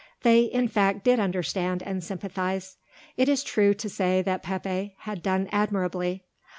[0.23, 2.77] They in fact did understand and sympathize.
[3.17, 6.23] It is true to say that Pepe had done admirably.